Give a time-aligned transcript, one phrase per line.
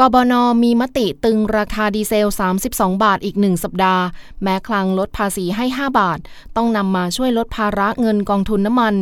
[0.00, 2.28] กบนมีมติตึงราคาดีเซล
[2.66, 4.04] 32 บาทอีก 1 สัปดาห์
[4.42, 6.18] แม้คลังลดภาษีให้ 5 บาท
[6.56, 8.94] ต้องนำมาช่วยลดภาระเงินกองทุนน้ำมัน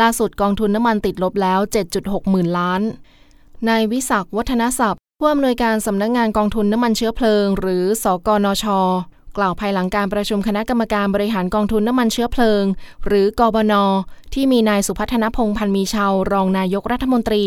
[0.00, 1.60] ล่าสุดกองทุนน้ำมันติดลบแล้ว
[1.94, 2.80] 7.6 หมื่นล้าน
[3.68, 8.64] นายวิศักวัฒนศัพท์ผู้อำนวยการสำนักงงานกองทุนน้ำมันเชื้อเพลิง หรือสกนช
[9.36, 12.64] กล่าวภายหลังการประชุมคณะกรรมการบริหารกองทุนน้ำมันเชื้อเพลิง
[13.06, 13.74] หรือกบน
[14.34, 17.44] ที่มีนายสุพัฒนพงพันมีชาวรองนายกรัฐมนตรี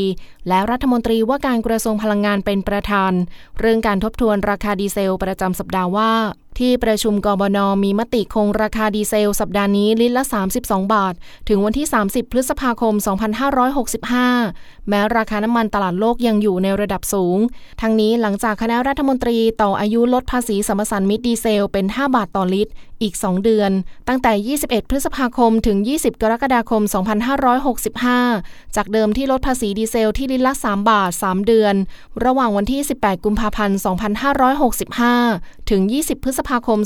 [0.47, 3.11] และรัฐมนตรีว่าการกระทรวงพลังงานเป็นประธาน
[3.59, 6.11] เรื่องการทบทวนราคาดีเซลประจำสัปดาห์ว่า
[6.59, 10.23] ที่ประชุมกบนมีมติคงราคาดีเซล สัปดาห์นี้ลิตรละ
[10.59, 11.13] 32 บาท
[11.49, 12.93] ถึงวันที่ 30 พฤษภาคม
[14.11, 17.37] 2565 แม้ราคาน้ำมันตลาดโลกยังอยู่ในระดับสูง
[17.81, 23.71] ทั้งนี้หลังจากคณะรัฐมนตรีต่ออายุลดภาษีสมสันมิตรดีเซลเป็น 5 บาทต่อลิตรอีก 2 เดือน
[24.07, 26.81] ตั้งแต่ 21 พฤษภาคม ถึง 20 กรกฎาคม
[27.79, 31.75] 2565 จากเดิมที่ลดภาษีดีเซลที่ลิตรละ 3 บาท 3 เดือน
[32.25, 33.77] ระหว่างวันที่ 18 กุมภาพันธ์
[35.13, 36.79] 2565 ถึง 20 พฤษภาคม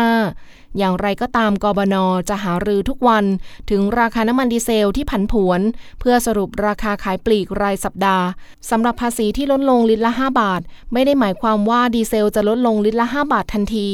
[0.00, 1.96] 2565อย่างไรก็ตามกบน
[2.28, 3.24] จะหารือทุกวัน
[3.70, 5.60] ถึงราคาน้ำมันดีเซลที่ผันผวน
[6.00, 8.26] เพื่อสรุปราคาขายปลีกรายสัปดาห์
[8.70, 10.60] สำหรับภาษีที่ลดลงลิตรละ 5 บาท
[10.92, 13.88] ไม่ได้หมายความว่าดีเซลจะลดลงลิตรละ 5 บาททันที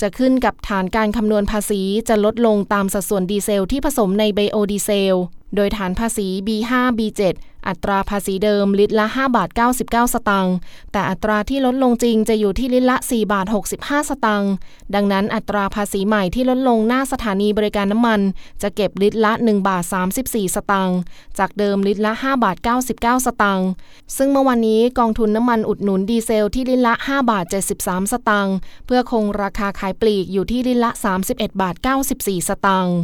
[0.00, 5.14] จะขึ้นกับฐานการคำนวณภาษีจะลดลงตามสัดส่วนดีเซลที่ผสมในไบโอดีเซล
[5.56, 7.20] โดยฐานภาษี B5 B7
[7.68, 10.54] อัตราภาษีเดิมลิตรละ 5 บาท 99 สตางค์
[10.92, 13.46] แต่อัตราที่ลดลงจริงจะอยู่ที่ลิตรละ 4 บาท
[13.78, 14.52] 65 สตางค์
[14.94, 18.20] ดังนั้นอัตราภาษีใหม่ที่ลดลงหน้าสถานีบริการน้ำมัน
[18.62, 19.84] จะเก็บลิตรละ 1 บาท
[20.20, 20.98] 34 สตางค์
[21.38, 23.68] จากเดิมลิตรละ 5 บาท 99 สตางค์
[24.16, 27.44] ซึ่งเมื่อวันนี้กองทุนน้ำมันอุดหนุนดีเซลที่ลิตรละ 5 บาท
[27.78, 28.54] 73 สตางค์
[28.86, 30.90] เพื่อคงราคาขายปลีกอยู่ที่ลิตรละ
[31.26, 31.74] 31 บาท
[32.08, 32.96] 94 สตางค์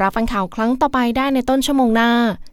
[0.00, 2.10] รับฟังข่าวครั้งต่อไปได้ในต้นชั่วโมงหน้า